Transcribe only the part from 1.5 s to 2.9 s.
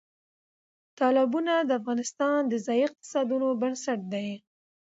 د افغانستان د ځایي